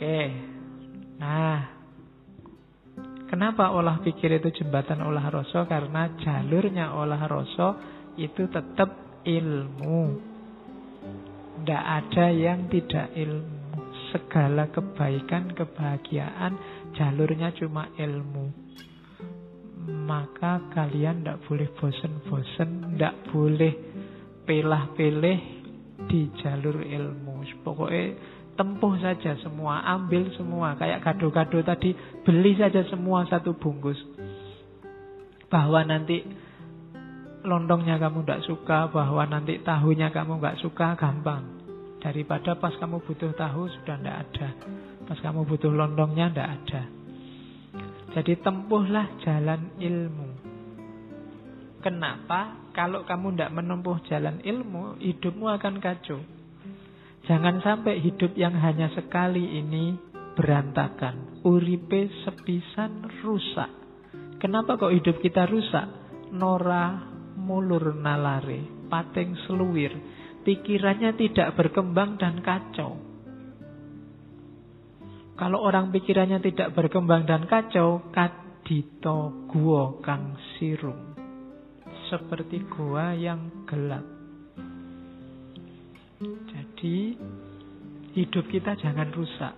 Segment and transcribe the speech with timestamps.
[0.00, 0.32] Oke.
[1.20, 1.60] Nah,
[3.28, 5.68] kenapa olah pikir itu jembatan olah rasa?
[5.68, 7.76] Karena jalurnya olah rasa
[8.16, 10.16] itu tetap ilmu.
[11.60, 13.92] Tidak ada yang tidak ilmu.
[14.08, 16.56] Segala kebaikan, kebahagiaan,
[16.96, 18.70] jalurnya cuma ilmu.
[20.10, 23.72] Maka kalian tidak boleh bosen-bosen, tidak boleh
[24.42, 25.38] pelah-peleh
[26.10, 27.46] di jalur ilmu.
[27.62, 28.18] Pokoknya
[28.58, 30.74] tempuh saja semua, ambil semua.
[30.74, 31.94] Kayak kado-kado tadi,
[32.26, 34.02] beli saja semua satu bungkus.
[35.46, 36.26] Bahwa nanti
[37.46, 41.62] lontongnya kamu tidak suka, bahwa nanti tahunya kamu nggak suka, gampang.
[42.02, 44.48] Daripada pas kamu butuh tahu sudah tidak ada.
[45.06, 46.82] Pas kamu butuh lontongnya tidak ada.
[48.10, 50.28] Jadi tempuhlah jalan ilmu.
[51.80, 52.70] Kenapa?
[52.74, 56.20] Kalau kamu tidak menempuh jalan ilmu, hidupmu akan kacau.
[57.24, 59.94] Jangan sampai hidup yang hanya sekali ini
[60.34, 61.42] berantakan.
[61.46, 63.70] Uripe sepisan rusak.
[64.40, 65.86] Kenapa kok hidup kita rusak?
[66.32, 69.92] Nora mulur nalare, pating seluwir.
[70.40, 73.09] Pikirannya tidak berkembang dan kacau.
[75.40, 81.16] Kalau orang pikirannya tidak berkembang dan kacau, kadito gua kang sirung.
[82.12, 84.04] Seperti gua yang gelap.
[86.20, 87.16] Jadi
[88.20, 89.54] hidup kita jangan rusak.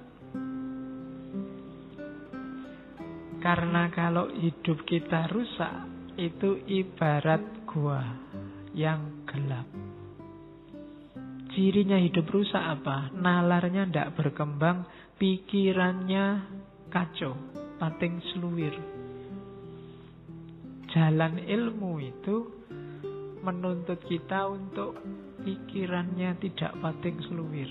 [3.43, 8.07] Karena kalau hidup kita rusak, itu ibarat gua
[8.71, 9.67] yang gelap.
[11.53, 13.13] Cirinya hidup rusak apa?
[13.13, 14.89] Nalarnya tidak berkembang,
[15.23, 16.51] pikirannya
[16.91, 17.39] kacau,
[17.79, 18.75] pating seluwir.
[20.91, 22.51] Jalan ilmu itu
[23.47, 24.99] menuntut kita untuk
[25.47, 27.71] pikirannya tidak pating seluwir.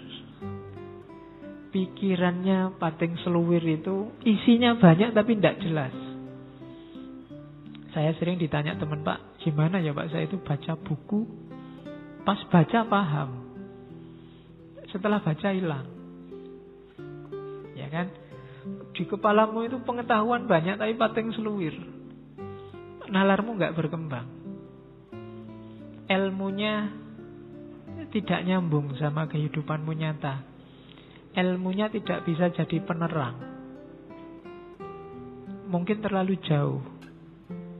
[1.76, 5.96] Pikirannya pating seluwir itu isinya banyak tapi tidak jelas.
[7.92, 11.28] Saya sering ditanya teman Pak, gimana ya Pak saya itu baca buku,
[12.24, 13.30] pas baca paham,
[14.88, 16.01] setelah baca hilang.
[17.92, 18.08] Kan?
[18.96, 21.76] Di kepalamu itu pengetahuan banyak tapi pating seluwir.
[23.12, 24.28] Nalarmu nggak berkembang.
[26.08, 26.88] Ilmunya
[28.12, 30.44] tidak nyambung sama kehidupanmu nyata.
[31.36, 33.36] Ilmunya tidak bisa jadi penerang.
[35.72, 36.84] Mungkin terlalu jauh.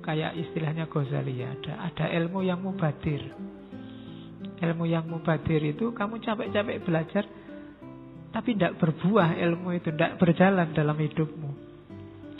[0.02, 1.52] Kayak istilahnya Ghazali ya.
[1.60, 3.22] Ada, ada ilmu yang mubadir.
[4.64, 7.24] Ilmu yang mubadir itu kamu capek-capek belajar
[8.32, 11.50] tapi tidak berbuah ilmu itu, tidak berjalan dalam hidupmu.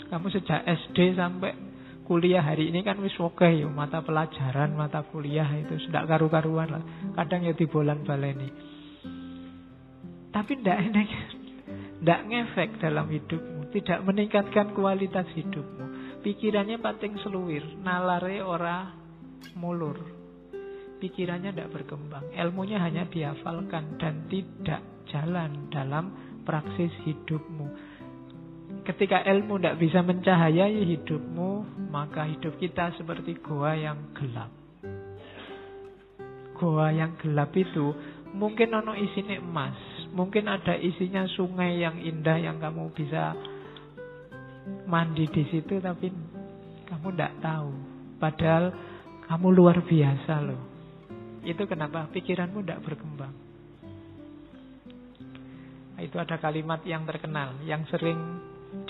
[0.08, 1.52] Kamu sejak SD sampai
[2.08, 6.84] kuliah hari ini kan wis oke ya mata pelajaran, mata kuliah itu sudah karu-karuan lah.
[7.16, 8.48] Kadang ya dibolan baleni.
[10.32, 11.08] Tapi tidak enak,
[12.00, 15.84] tidak ngefek dalam hidupmu, tidak meningkatkan kualitas hidupmu.
[16.24, 18.96] Pikirannya pating seluwir, nalare ora
[19.60, 20.21] mulur.
[21.02, 26.14] Pikirannya tidak berkembang, ilmunya hanya dihafalkan dan tidak jalan dalam
[26.46, 27.66] praksis hidupmu.
[28.86, 31.50] Ketika ilmu tidak bisa mencahayai hidupmu,
[31.90, 34.54] maka hidup kita seperti goa yang gelap.
[36.54, 37.90] Goa yang gelap itu
[38.38, 39.74] mungkin ono isinya emas,
[40.14, 43.34] mungkin ada isinya sungai yang indah yang kamu bisa
[44.86, 46.14] mandi di situ, tapi
[46.86, 47.70] kamu tidak tahu.
[48.22, 48.70] Padahal
[49.26, 50.71] kamu luar biasa loh.
[51.42, 53.34] Itu kenapa pikiranmu tidak berkembang.
[56.02, 58.18] Itu ada kalimat yang terkenal, yang sering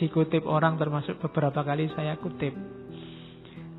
[0.01, 2.57] dikutip orang termasuk beberapa kali saya kutip.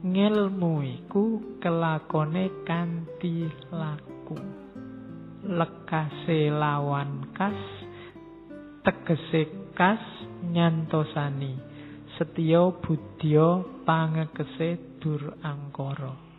[0.03, 4.37] Ngilmu iku kelakone kanti laku.
[5.43, 7.57] Lekase lawan kas
[8.83, 10.03] tegese kas
[10.43, 11.55] nyantosani.
[12.19, 16.32] Setya budya pangekese dur angkara.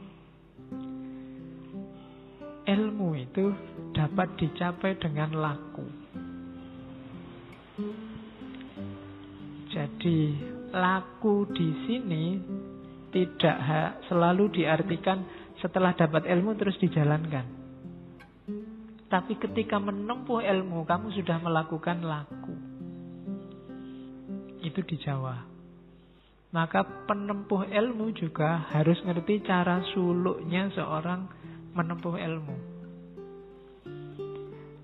[2.64, 3.52] Ilmu itu
[3.92, 5.84] dapat dicapai dengan laku.
[9.68, 10.18] Jadi
[10.72, 12.24] laku di sini
[13.12, 13.58] tidak
[14.08, 15.22] selalu diartikan
[15.60, 17.46] setelah dapat ilmu terus dijalankan.
[19.12, 22.54] Tapi ketika menempuh ilmu kamu sudah melakukan laku.
[24.64, 25.36] Itu di Jawa.
[26.54, 31.26] Maka penempuh ilmu juga harus ngerti cara suluknya seorang
[31.74, 32.56] menempuh ilmu.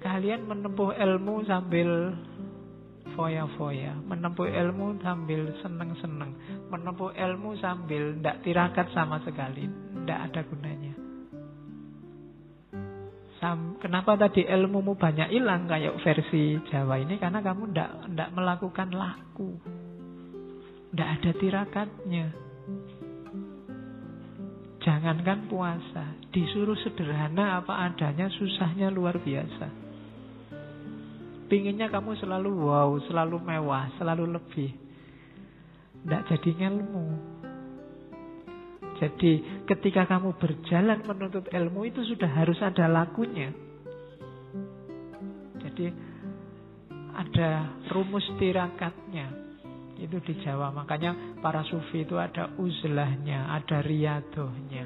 [0.00, 2.16] Kalian menempuh ilmu sambil
[3.14, 6.32] foya-foya, menempuh ilmu sambil seneng-seneng,
[6.72, 9.68] menempuh ilmu sambil tidak tirakat sama sekali,
[10.02, 10.94] tidak ada gunanya.
[13.40, 17.16] Sam, kenapa tadi ilmumu banyak hilang kayak versi Jawa ini?
[17.16, 17.72] Karena kamu
[18.12, 19.56] ndak melakukan laku.
[20.92, 22.49] Ndak ada tirakatnya.
[24.90, 29.70] Jangankan puasa, disuruh sederhana apa adanya, susahnya luar biasa.
[31.46, 34.74] Pinginnya kamu selalu wow, selalu mewah, selalu lebih.
[36.10, 37.06] Ndak jadi ilmu.
[38.98, 43.54] Jadi ketika kamu berjalan menuntut ilmu itu sudah harus ada lakunya.
[45.54, 45.86] Jadi
[47.14, 49.39] ada rumus tirakatnya.
[50.00, 50.72] Itu di Jawa.
[50.72, 54.84] Makanya para sufi itu ada uzlahnya, ada riadohnya.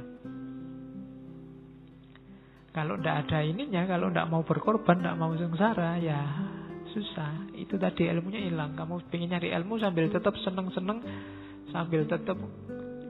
[2.74, 6.18] Kalau tidak ada ininya, kalau tidak mau berkorban, tidak mau sengsara, ya
[6.90, 7.54] susah.
[7.54, 8.74] Itu tadi ilmunya hilang.
[8.74, 10.98] Kamu ingin nyari ilmu sambil tetap seneng-seneng,
[11.70, 12.34] sambil tetap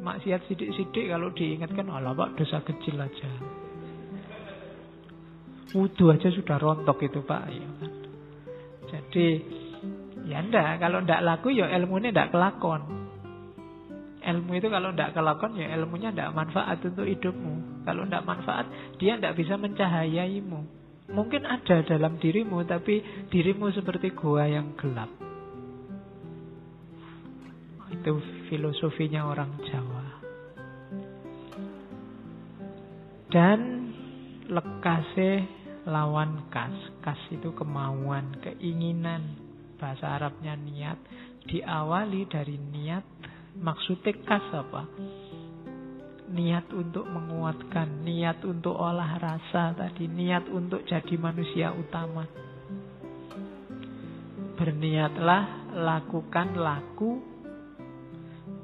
[0.04, 3.30] maksiat sidik-sidik kalau diingatkan Allah pak dosa kecil aja.
[5.72, 7.48] Wudhu aja sudah rontok itu pak.
[7.48, 7.92] Ya kan?
[8.92, 9.26] Jadi
[10.24, 12.82] ya ndak kalau ndak laku ya ilmunya ndak kelakon.
[14.24, 17.84] Ilmu itu kalau ndak kelakon ya ilmunya ndak manfaat untuk hidupmu.
[17.84, 18.66] Kalau ndak manfaat
[18.96, 20.60] dia ndak bisa mencahayaimu.
[21.12, 25.12] Mungkin ada dalam dirimu tapi dirimu seperti gua yang gelap.
[27.92, 28.18] Itu
[28.48, 30.04] filosofinya orang Jawa.
[33.28, 33.60] Dan
[34.48, 35.44] lekase
[35.84, 36.72] lawan kas.
[37.04, 39.43] Kas itu kemauan, keinginan.
[39.76, 40.98] Bahasa Arabnya niat.
[41.44, 43.04] Diawali dari niat.
[43.60, 44.82] Maksudnya kas apa?
[46.34, 52.26] Niat untuk menguatkan, niat untuk olah rasa tadi, niat untuk jadi manusia utama.
[54.58, 57.34] Berniatlah, lakukan laku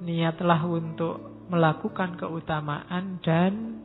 [0.01, 3.85] niatlah untuk melakukan keutamaan dan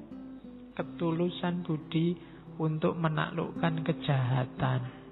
[0.76, 2.16] ketulusan budi
[2.56, 5.05] untuk menaklukkan kejahatan.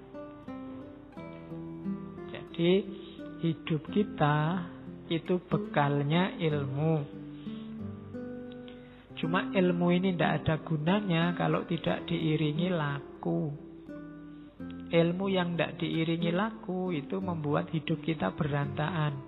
[2.54, 2.86] Jadi
[3.42, 4.62] hidup kita
[5.10, 7.02] itu bekalnya ilmu.
[9.18, 13.50] Cuma ilmu ini tidak ada gunanya kalau tidak diiringi laku.
[14.86, 19.18] Ilmu yang tidak diiringi laku itu membuat hidup kita berantakan.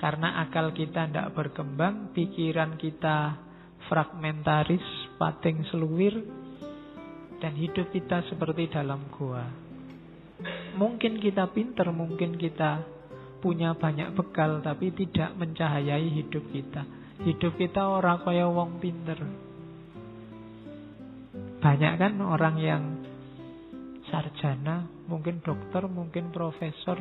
[0.00, 3.36] Karena akal kita tidak berkembang, pikiran kita
[3.84, 6.16] fragmentaris, pating seluwir,
[7.36, 9.71] dan hidup kita seperti dalam gua.
[10.72, 12.84] Mungkin kita pinter, mungkin kita
[13.42, 16.82] punya banyak bekal, tapi tidak mencahayai hidup kita.
[17.22, 19.18] Hidup kita orang kaya wong pinter.
[21.62, 22.82] Banyak kan orang yang
[24.10, 26.98] sarjana, mungkin dokter, mungkin profesor,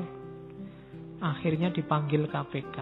[1.20, 2.78] akhirnya dipanggil KPK.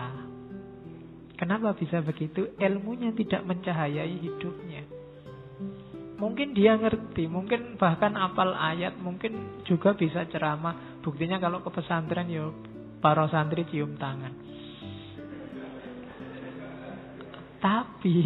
[1.39, 2.51] Kenapa bisa begitu?
[2.59, 4.68] Ilmunya tidak mencahayai hidupnya.
[6.19, 10.99] Mungkin dia ngerti, mungkin bahkan apal ayat, mungkin juga bisa ceramah.
[10.99, 12.51] Buktinya kalau ke pesantren ya
[12.99, 14.35] para santri cium tangan.
[17.63, 18.19] Tapi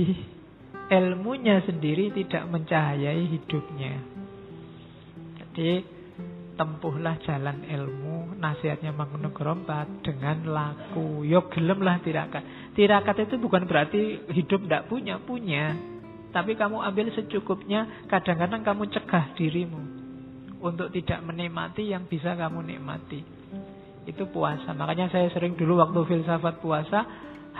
[0.89, 3.93] ilmunya sendiri tidak mencahayai hidupnya.
[5.37, 5.71] Jadi
[6.53, 13.65] tempuhlah jalan ilmu nasihatnya Mangunung Gerompat dengan laku yo gelem lah tirakat tirakat itu bukan
[13.65, 15.92] berarti hidup tidak punya punya
[16.33, 19.81] tapi kamu ambil secukupnya kadang-kadang kamu cegah dirimu
[20.65, 23.21] untuk tidak menikmati yang bisa kamu nikmati.
[24.09, 24.73] Itu puasa.
[24.73, 27.05] Makanya saya sering dulu waktu filsafat puasa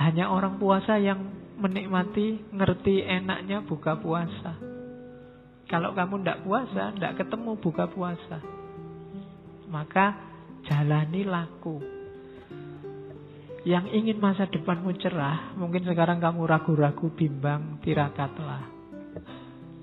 [0.02, 1.22] hanya orang puasa yang
[1.62, 4.58] menikmati ngerti enaknya buka puasa.
[5.70, 8.38] Kalau kamu tidak puasa, tidak ketemu buka puasa.
[9.70, 10.06] Maka
[10.66, 12.03] jalani laku.
[13.64, 18.68] Yang ingin masa depanmu cerah, mungkin sekarang kamu ragu-ragu, bimbang, tirakatlah.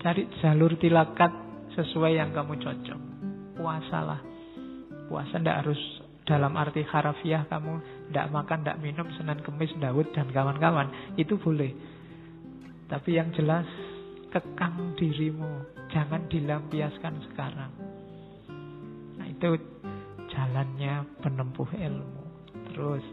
[0.04, 1.32] Cari jalur tilakat
[1.72, 3.00] sesuai yang kamu cocok.
[3.56, 4.20] Puasalah.
[5.08, 5.80] Puasa tidak harus
[6.28, 11.16] dalam arti harafiah kamu tidak makan, tidak minum, Senin, Kemis, Daud, dan kawan-kawan.
[11.16, 11.72] Itu boleh.
[12.84, 13.64] Tapi yang jelas,
[14.28, 15.64] kekang dirimu.
[15.88, 17.72] Jangan dilampiaskan sekarang.
[19.16, 19.56] Nah itu
[20.30, 22.22] jalannya penempuh ilmu.
[22.70, 23.04] Terus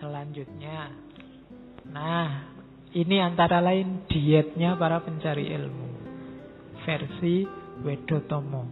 [0.00, 0.90] selanjutnya,
[1.92, 2.50] nah
[2.96, 5.88] ini antara lain dietnya para pencari ilmu
[6.82, 7.44] versi
[7.84, 8.64] Wedotomo.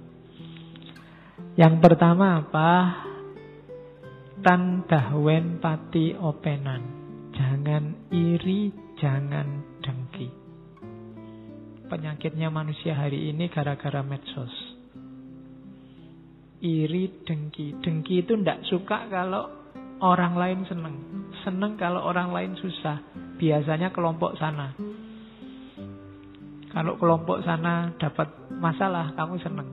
[1.54, 2.70] Yang pertama apa?
[4.42, 6.82] Tandahwen pati openan.
[7.36, 10.28] Jangan iri, jangan dengki.
[11.86, 14.78] Penyakitnya manusia hari ini gara-gara medsos
[16.62, 17.78] iri, dengki.
[17.82, 19.67] Dengki itu tidak suka kalau
[20.02, 20.96] orang lain seneng.
[21.42, 23.02] Seneng kalau orang lain susah.
[23.38, 24.74] Biasanya kelompok sana.
[26.68, 29.68] Kalau kelompok sana dapat masalah, kamu seneng.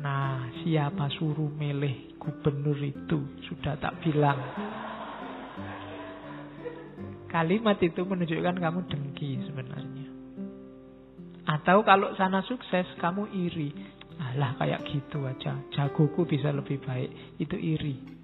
[0.00, 3.18] Nah, siapa suruh milih gubernur itu?
[3.50, 4.38] Sudah tak bilang.
[7.26, 10.06] Kalimat itu menunjukkan kamu dengki sebenarnya.
[11.46, 13.70] Atau kalau sana sukses, kamu iri.
[14.16, 15.60] Alah kayak gitu aja.
[15.76, 17.36] Jagoku bisa lebih baik.
[17.36, 18.15] Itu iri.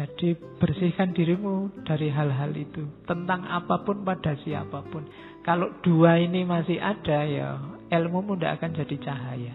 [0.00, 2.88] Jadi bersihkan dirimu dari hal-hal itu.
[3.04, 5.04] Tentang apa pun pada siapa pun.
[5.44, 7.60] Kalau dua ini masih ada ya
[7.92, 9.54] ilmu tidak akan jadi cahaya.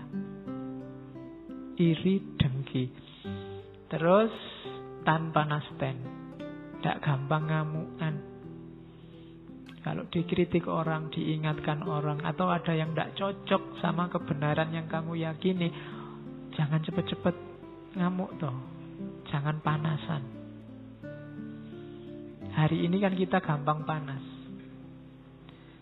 [1.81, 2.85] Iri, dengki.
[3.89, 4.29] Terus
[5.01, 5.97] tanpa nasten.
[6.77, 8.13] Tidak gampang ngamukan.
[9.81, 15.73] Kalau dikritik orang, diingatkan orang, atau ada yang tidak cocok sama kebenaran yang kamu yakini,
[16.53, 17.33] jangan cepet-cepet
[17.97, 18.53] ngamuk toh.
[19.29, 20.34] Jangan panasan.
[22.55, 24.23] Hari ini kan kita gampang panas.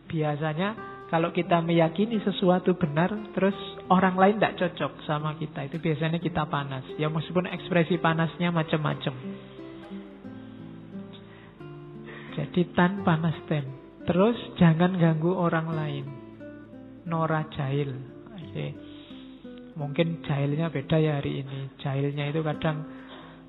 [0.09, 3.53] Biasanya kalau kita meyakini sesuatu benar, terus
[3.93, 6.81] orang lain tidak cocok sama kita, itu biasanya kita panas.
[6.97, 9.13] Ya meskipun ekspresi panasnya macam-macam.
[12.33, 13.65] Jadi tanpa nasten.
[14.09, 16.05] Terus jangan ganggu orang lain.
[17.05, 17.93] Nora jahil.
[18.33, 18.67] Oke.
[19.77, 21.77] Mungkin jahilnya beda ya hari ini.
[21.77, 22.89] Jahilnya itu kadang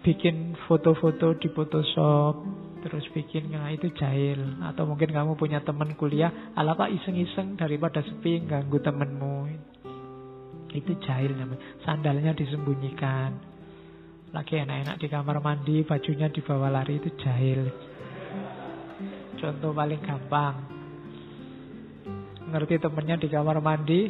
[0.04, 2.44] bikin foto-foto di Photoshop,
[2.84, 4.60] terus bikin nah itu jahil.
[4.60, 9.48] Atau mungkin kamu punya teman kuliah ala pak iseng-iseng daripada sepi ganggu temenmu.
[10.76, 13.40] Itu jahil namanya sandalnya disembunyikan.
[14.36, 17.64] Lagi enak-enak di kamar mandi bajunya dibawa lari itu jahil.
[19.40, 20.56] Contoh paling gampang.
[22.52, 24.00] Ngerti temennya di kamar mandi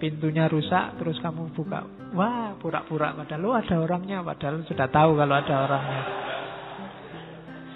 [0.00, 1.84] pintunya rusak terus kamu buka
[2.16, 6.02] wah pura-pura padahal lu ada orangnya padahal sudah tahu kalau ada orangnya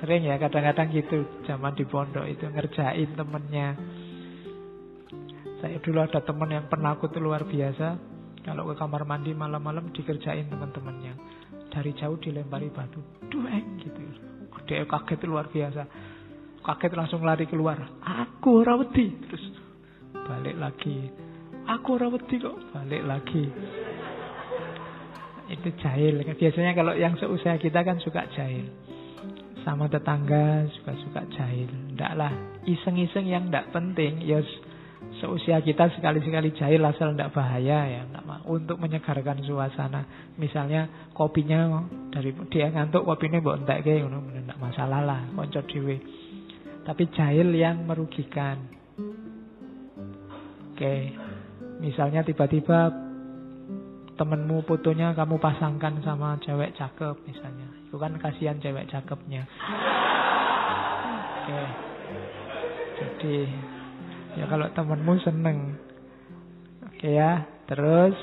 [0.05, 3.73] Sering ya kadang-kadang gitu zaman di pondok itu ngerjain temennya.
[5.65, 7.97] Saya dulu ada teman yang penakut luar biasa.
[8.45, 11.17] Kalau ke kamar mandi malam-malam dikerjain teman-temannya.
[11.73, 13.01] Dari jauh dilempari batu.
[13.33, 13.97] Dueng gitu.
[14.69, 15.89] Dia kaget luar biasa.
[16.61, 17.81] Kaget langsung lari keluar.
[18.05, 19.09] Aku rawati.
[19.25, 19.45] Terus
[20.13, 21.09] balik lagi.
[21.65, 22.61] Aku rawati kok.
[22.77, 23.45] Balik lagi.
[25.49, 26.21] Itu jahil.
[26.29, 28.69] Biasanya kalau yang seusia kita kan suka jahil
[29.65, 31.67] sama tetangga suka-suka jahil.
[31.97, 34.21] Ndaklah iseng-iseng yang ndak penting.
[34.23, 34.45] Ya
[35.21, 38.03] seusia kita sekali-sekali jahil asal ndak bahaya ya.
[38.45, 40.05] Untuk menyegarkan suasana.
[40.37, 45.97] Misalnya kopinya dari dia ngantuk kopinya mbok entekke ngono ndak masalah lah konco dhewe.
[46.85, 48.61] Tapi jahil yang merugikan.
[50.71, 51.17] Oke.
[51.81, 53.04] Misalnya tiba-tiba
[54.15, 59.47] temenmu fotonya kamu pasangkan sama cewek cakep misalnya itu kan kasihan cewek cakepnya.
[61.39, 61.63] Oke.
[62.99, 63.37] Jadi
[64.35, 65.79] ya kalau temenmu seneng.
[66.91, 67.47] Oke ya.
[67.71, 68.19] Terus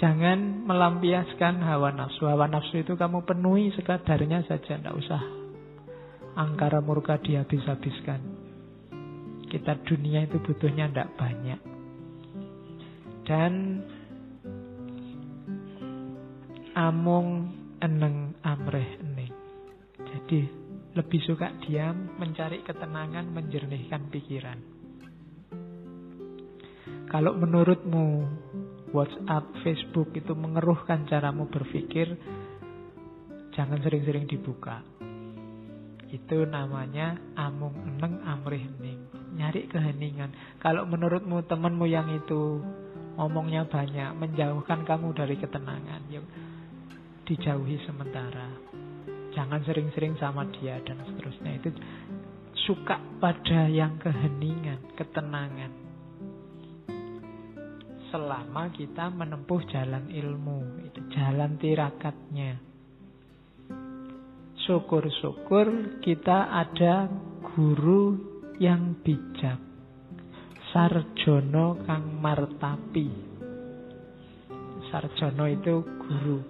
[0.00, 2.24] jangan melampiaskan hawa nafsu.
[2.24, 5.20] Hawa nafsu itu kamu penuhi sekadarnya saja, tidak usah
[6.32, 8.24] angkara murka dihabis-habiskan.
[9.52, 11.75] Kita dunia itu butuhnya tidak banyak.
[13.26, 13.82] Dan
[16.78, 17.50] amung
[17.82, 19.34] eneng amreh ening.
[19.98, 20.40] Jadi
[20.96, 24.58] lebih suka diam, mencari ketenangan, menjernihkan pikiran.
[27.06, 28.06] Kalau menurutmu
[28.96, 32.16] WhatsApp, Facebook itu mengeruhkan caramu berpikir,
[33.52, 34.80] jangan sering-sering dibuka.
[36.08, 39.00] Itu namanya amung eneng amrih ening.
[39.36, 40.32] Nyari keheningan.
[40.64, 42.64] Kalau menurutmu temanmu yang itu
[43.16, 46.02] ngomongnya banyak, menjauhkan kamu dari ketenangan.
[46.12, 46.20] Ya,
[47.26, 48.52] dijauhi sementara.
[49.34, 51.60] Jangan sering-sering sama dia dan seterusnya.
[51.60, 51.68] Itu
[52.64, 55.72] suka pada yang keheningan, ketenangan.
[58.08, 62.52] Selama kita menempuh jalan ilmu, itu jalan tirakatnya.
[64.64, 67.10] Syukur-syukur kita ada
[67.54, 68.16] guru
[68.56, 69.65] yang bijak.
[70.76, 73.08] Sarjono kang martapi.
[74.92, 76.44] Sarjono itu guru.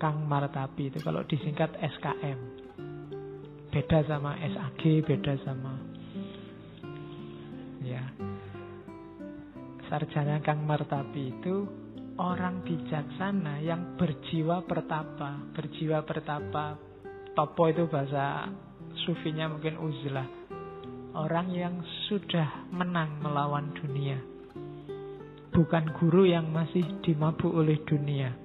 [0.00, 2.40] Kang Martapi itu kalau disingkat SKM.
[3.68, 5.76] Beda sama SAG, beda sama
[7.84, 8.00] ya.
[9.92, 11.68] Sarjana Kang Martapi itu
[12.16, 15.44] orang bijaksana yang berjiwa pertapa.
[15.52, 16.80] Berjiwa pertapa,
[17.36, 18.48] topo itu bahasa
[19.04, 20.43] sufinya mungkin uzlah.
[21.14, 21.78] Orang yang
[22.10, 24.18] sudah menang melawan dunia.
[25.54, 28.44] Bukan guru yang masih dimabuk oleh dunia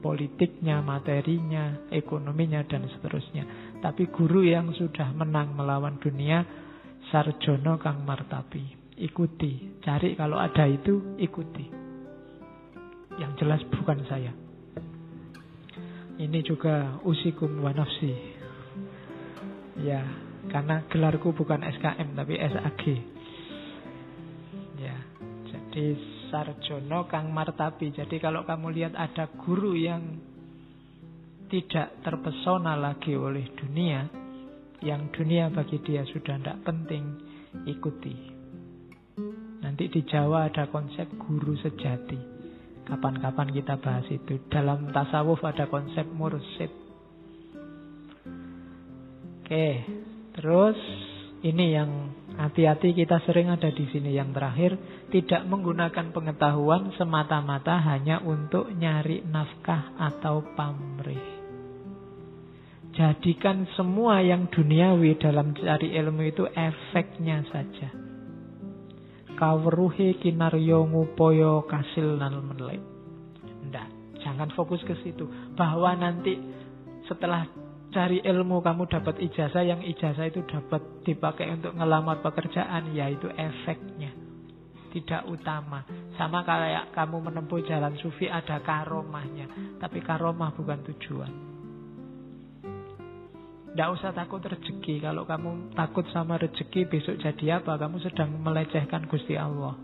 [0.00, 3.76] politiknya, materinya, ekonominya, dan seterusnya.
[3.84, 6.42] Tapi guru yang sudah menang melawan dunia,
[7.12, 8.96] sarjono kang martapi.
[9.00, 11.68] Ikuti, cari kalau ada itu, ikuti.
[13.20, 14.32] Yang jelas bukan saya.
[16.20, 18.12] Ini juga usikum wa nafsi.
[19.80, 20.04] Ya,
[20.48, 22.82] karena gelarku bukan SKM tapi SAG.
[24.80, 24.96] Ya,
[25.52, 25.86] jadi
[26.32, 27.92] sarjono kang martapi.
[27.92, 30.00] Jadi kalau kamu lihat ada guru yang
[31.50, 34.06] tidak terpesona lagi oleh dunia,
[34.80, 37.04] yang dunia bagi dia sudah tidak penting,
[37.66, 38.14] ikuti.
[39.60, 42.40] Nanti di Jawa ada konsep guru sejati.
[42.88, 44.40] Kapan-kapan kita bahas itu.
[44.48, 46.72] Dalam tasawuf ada konsep mursid.
[49.44, 49.68] Oke,
[50.36, 50.78] terus
[51.40, 51.90] ini yang
[52.36, 54.76] hati-hati kita sering ada di sini yang terakhir
[55.08, 61.40] tidak menggunakan pengetahuan semata-mata hanya untuk nyari nafkah atau pamrih.
[62.90, 67.88] Jadikan semua yang duniawi dalam cari ilmu itu efeknya saja.
[69.38, 72.82] Kawruhe kinaryo ngupoyo kasil nal menlek.
[73.70, 73.88] Nggak,
[74.20, 75.24] jangan fokus ke situ.
[75.54, 76.34] Bahwa nanti
[77.06, 77.46] setelah
[77.90, 84.14] cari ilmu kamu dapat ijazah yang ijazah itu dapat dipakai untuk ngelamar pekerjaan yaitu efeknya
[84.90, 91.50] tidak utama sama kayak kamu menempuh jalan sufi ada karomahnya tapi karomah bukan tujuan
[93.70, 94.98] tidak usah takut rezeki.
[94.98, 97.78] Kalau kamu takut sama rezeki besok jadi apa?
[97.78, 99.78] Kamu sedang melecehkan Gusti Allah.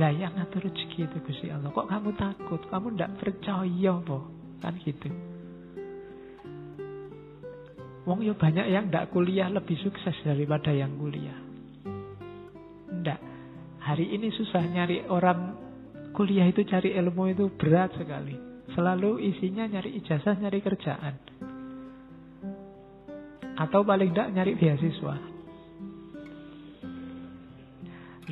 [0.00, 1.68] Lah yang ngatur rezeki itu Gusti Allah.
[1.68, 2.60] Kok kamu takut?
[2.72, 4.33] Kamu tidak percaya po?
[4.64, 5.12] Kan gitu.
[8.08, 11.36] Wong yo ya banyak yang tidak kuliah lebih sukses daripada yang kuliah.
[12.88, 13.20] Tidak.
[13.84, 15.56] Hari ini susah nyari orang
[16.16, 18.36] kuliah itu cari ilmu itu berat sekali.
[18.72, 21.14] Selalu isinya nyari ijazah, nyari kerjaan.
[23.60, 25.14] Atau paling tidak nyari beasiswa.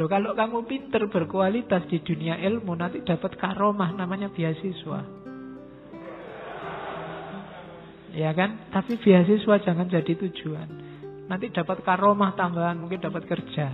[0.01, 5.22] Loh kalau kamu pinter berkualitas di dunia ilmu nanti dapat karomah namanya beasiswa.
[8.13, 8.69] Ya kan?
[8.69, 10.69] Tapi beasiswa jangan jadi tujuan.
[11.33, 13.73] Nanti dapat karomah tambahan, mungkin dapat kerja.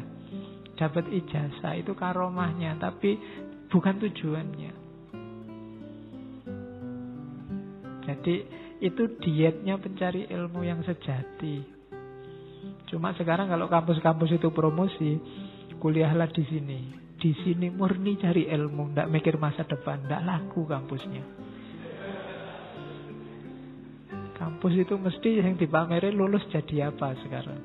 [0.78, 2.78] Dapat ijazah, itu karomahnya.
[2.78, 3.18] Tapi
[3.66, 4.72] bukan tujuannya.
[8.08, 8.34] Jadi
[8.78, 11.60] itu dietnya pencari ilmu yang sejati.
[12.88, 15.18] Cuma sekarang kalau kampus-kampus itu promosi,
[15.82, 16.80] kuliahlah di sini.
[17.18, 21.47] Di sini murni cari ilmu, ndak mikir masa depan, ndak laku kampusnya.
[24.48, 27.60] Kampus itu mesti yang dipamerin lulus jadi apa sekarang.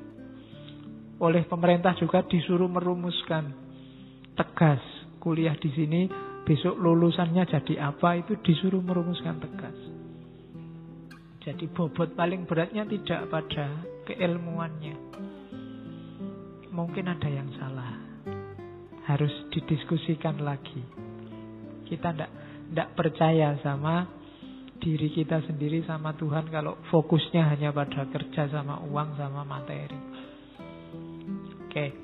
[1.23, 3.55] Oleh pemerintah juga disuruh merumuskan
[4.35, 4.83] tegas
[5.23, 6.11] kuliah di sini
[6.43, 9.79] besok lulusannya jadi apa itu disuruh merumuskan tegas.
[11.47, 14.95] Jadi bobot paling beratnya tidak pada keilmuannya.
[16.67, 17.95] Mungkin ada yang salah.
[19.07, 20.83] Harus didiskusikan lagi.
[21.87, 24.22] Kita tidak percaya sama
[24.83, 29.95] diri kita sendiri sama Tuhan kalau fokusnya hanya pada kerja sama uang sama materi.
[31.63, 31.71] Oke.
[31.71, 32.02] Okay.